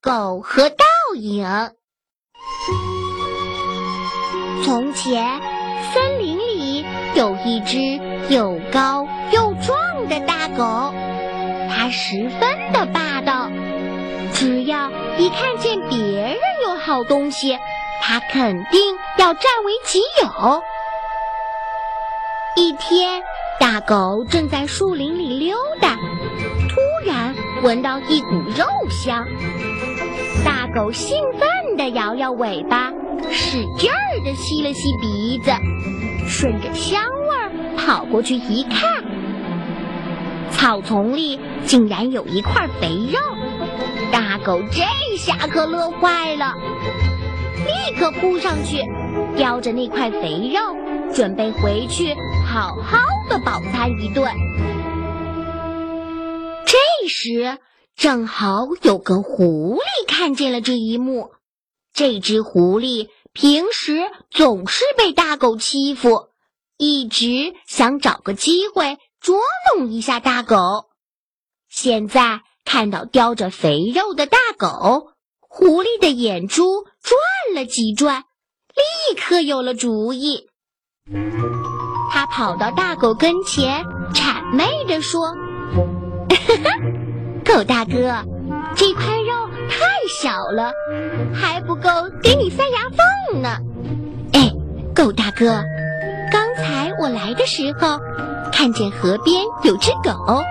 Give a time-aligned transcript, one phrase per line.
[0.00, 0.84] 狗和倒
[1.16, 1.46] 影。
[4.64, 5.40] 从前，
[5.92, 6.84] 森林里
[7.14, 7.78] 有一只
[8.28, 10.92] 又高又壮的大狗，
[11.68, 13.50] 它十分的霸道，
[14.32, 17.58] 只要一看见别人有好东西，
[18.02, 20.62] 它肯定要占为己有。
[22.56, 23.22] 一天，
[23.58, 27.25] 大狗正在树林里溜达，突然
[27.62, 29.26] 闻到一股肉香。
[30.44, 32.92] 大狗兴奋地摇摇尾巴，
[33.30, 35.50] 使劲儿地吸了吸鼻子，
[36.26, 39.02] 顺着香味儿跑过去一看，
[40.50, 43.18] 草丛里竟然有一块肥肉。
[44.12, 44.84] 大狗这
[45.16, 46.54] 下可乐坏了，
[47.66, 48.82] 立刻扑上去，
[49.36, 50.60] 叼着那块肥肉，
[51.12, 52.14] 准备回去。
[52.46, 54.30] 好好的饱餐一顿。
[57.08, 57.58] 时，
[57.96, 61.30] 正好有个狐狸看见了这一幕。
[61.92, 66.28] 这只狐狸平时总是被大狗欺负，
[66.76, 69.38] 一直想找个机会捉
[69.74, 70.56] 弄一下大狗。
[71.68, 78.24] 现在看到叼着肥肉的大狗，狐狸的眼珠转了几转，
[78.74, 80.48] 立刻有了主意。
[82.10, 85.34] 他跑到大狗跟前，谄媚地说
[86.46, 86.70] ：“哈 哈
[87.44, 88.24] 狗大哥，
[88.74, 89.86] 这块肉太
[90.20, 90.72] 小了，
[91.34, 91.88] 还不够
[92.22, 93.58] 给你塞牙缝呢。
[94.32, 94.50] 哎，
[94.94, 95.62] 狗大哥，
[96.30, 97.98] 刚才我来的时候，
[98.52, 100.42] 看见河边有只狗，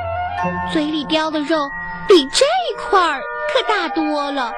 [0.72, 1.58] 嘴里叼的肉
[2.08, 2.46] 比这
[2.90, 3.22] 块儿
[3.54, 4.52] 可大多了，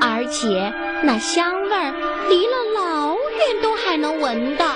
[0.00, 0.72] 而且
[1.04, 1.92] 那香味儿
[2.28, 4.66] 离了老远都还能闻到。”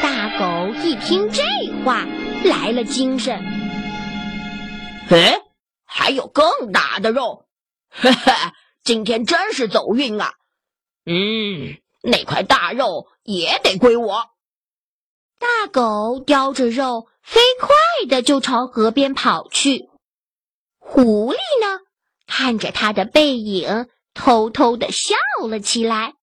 [0.00, 1.42] 大狗一听这
[1.84, 2.06] 话，
[2.44, 3.42] 来了精神。
[5.10, 5.40] 哎，
[5.84, 7.46] 还有更大的肉，
[7.88, 10.34] 哈哈，今天真是走运啊！
[11.06, 14.30] 嗯，那块大肉也得归我。
[15.38, 17.68] 大狗叼着肉，飞快
[18.08, 19.88] 的就朝河边跑去。
[20.78, 21.80] 狐狸呢，
[22.26, 25.14] 看着他的背影，偷偷的笑
[25.48, 26.14] 了起来。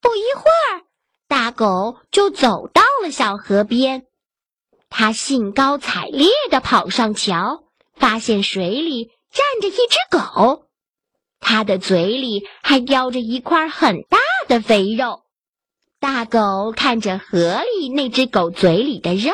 [0.00, 0.84] 不一会儿。
[1.26, 4.06] 大狗就走到了小河边，
[4.88, 7.63] 它兴高采烈的跑上桥，
[7.96, 10.66] 发现水里站着一只狗，
[11.40, 14.18] 它的嘴里还叼着一块很大
[14.48, 15.22] 的肥肉。
[16.00, 19.32] 大狗看着河里那只狗嘴里的肉，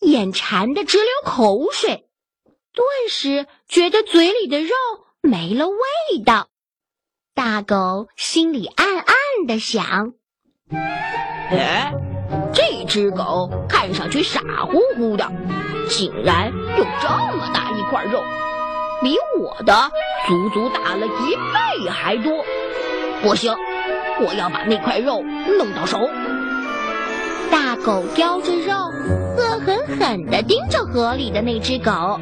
[0.00, 2.08] 眼馋得直流口水，
[2.72, 4.70] 顿时觉得嘴里的肉
[5.20, 5.76] 没了味
[6.24, 6.48] 道。
[7.34, 9.14] 大狗心里暗暗
[9.46, 10.14] 地想。
[10.70, 11.92] 哎，
[12.88, 15.30] 只狗看上去傻乎乎的，
[15.88, 18.22] 竟然有这么大一块肉，
[19.02, 19.90] 比我的
[20.26, 22.44] 足足大了一倍还多。
[23.22, 23.54] 不行，
[24.20, 26.08] 我要把那块肉弄到手。
[27.50, 28.74] 大狗叼着肉，
[29.36, 32.18] 恶狠狠地盯着河里的那只狗，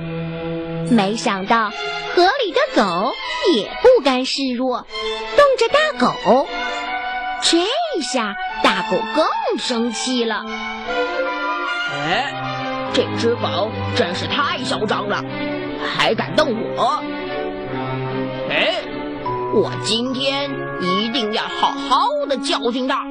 [0.90, 1.70] 没想到
[2.14, 3.12] 河里的狗
[3.54, 4.86] 也不甘示弱，
[5.36, 6.46] 瞪着大狗。
[7.42, 7.58] 这
[8.00, 10.44] 下大狗更生气了。
[11.92, 15.24] 哎，这只狗真是太嚣张了，
[15.96, 17.02] 还敢瞪我！
[18.48, 18.82] 哎，
[19.54, 23.06] 我今天一定要好好的教训它。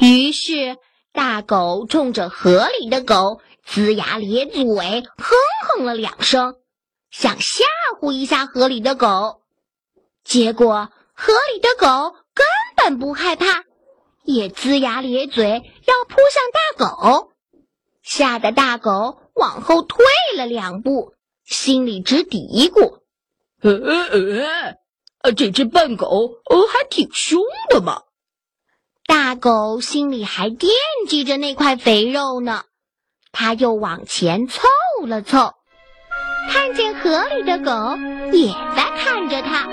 [0.00, 0.76] 于是，
[1.12, 5.36] 大狗冲着河里的狗龇牙咧嘴，哼
[5.76, 6.56] 哼了两声，
[7.10, 7.64] 想吓
[8.00, 9.42] 唬一下河里的狗。
[10.24, 12.16] 结果，河里的狗。
[12.82, 13.62] 根本不害怕，
[14.24, 17.32] 也龇牙咧嘴要扑向大狗，
[18.02, 20.04] 吓得大狗往后退
[20.36, 22.98] 了两步，心里直嘀咕
[23.62, 24.74] ：“呃呃
[25.22, 27.40] 呃，这只笨狗哦还挺凶
[27.70, 28.02] 的嘛。”
[29.06, 30.72] 大狗心里还惦
[31.06, 32.64] 记着那块肥肉呢，
[33.30, 34.62] 它又往前凑
[35.06, 35.52] 了凑，
[36.50, 37.96] 看见河里的狗
[38.32, 39.68] 也在看着他，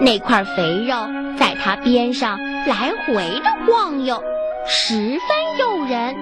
[0.00, 0.94] 那块肥肉。
[1.38, 4.22] 在它边上来回的晃悠，
[4.66, 6.16] 十分诱人。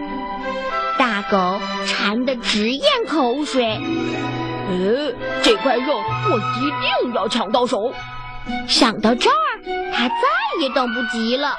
[0.98, 3.80] 大狗馋得直咽口水。
[4.68, 5.12] 呃，
[5.42, 5.94] 这块肉
[6.30, 7.92] 我一定要抢到手。
[8.66, 9.34] 想到这儿，
[9.92, 10.14] 它再
[10.60, 11.54] 也等不及了，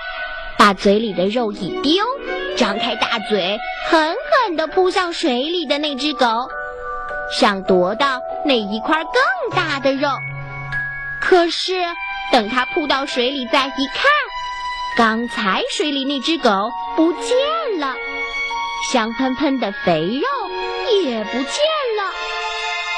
[0.57, 2.03] 把嘴里的肉一丢，
[2.57, 3.57] 张开大嘴，
[3.89, 4.15] 狠
[4.45, 6.25] 狠地扑向水里的那只狗，
[7.39, 10.09] 想夺到那一块更大的肉。
[11.25, 11.73] 可是。
[12.31, 14.11] 等他扑到水里，再一看，
[14.97, 17.93] 刚才水里那只狗不见了，
[18.91, 20.27] 香喷喷的肥肉
[21.03, 22.11] 也不见了。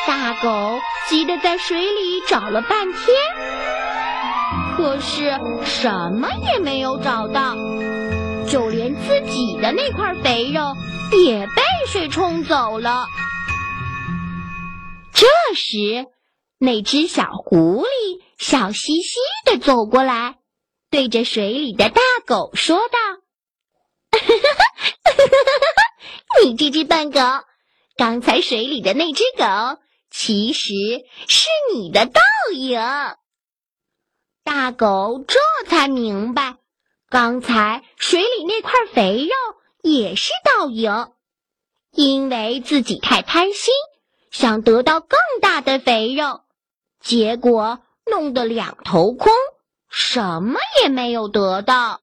[0.08, 0.80] 大狗
[1.10, 3.04] 急得在水里找了半天，
[4.78, 7.54] 可是什么也没有找到，
[8.48, 10.74] 就连自己的那块肥肉
[11.22, 13.06] 也被水冲走了。
[15.14, 16.06] 这时，
[16.60, 20.38] 那只小狐狸笑嘻嘻的走过来，
[20.90, 22.98] 对着水里的大狗说道
[26.44, 27.20] ：“你这只笨狗，
[27.96, 29.46] 刚才水里的那只狗。”
[30.10, 30.72] 其实
[31.28, 32.22] 是你的倒
[32.54, 32.80] 影。
[34.44, 35.38] 大狗这
[35.68, 36.56] 才明白，
[37.10, 39.34] 刚才水里那块肥肉
[39.84, 41.12] 也是倒影，
[41.92, 43.74] 因为自己太贪心，
[44.32, 46.40] 想得到更大的肥肉，
[47.00, 49.32] 结果弄得两头空，
[49.90, 52.02] 什么也没有得到。